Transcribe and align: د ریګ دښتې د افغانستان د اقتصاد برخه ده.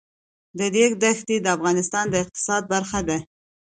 د 0.57 0.59
ریګ 0.73 0.91
دښتې 1.03 1.35
د 1.41 1.47
افغانستان 1.57 2.05
د 2.09 2.15
اقتصاد 2.23 2.63
برخه 2.73 2.99
ده. 3.07 3.17